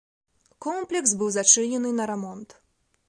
[0.65, 2.49] Комплекс быў зачынены на рамонт.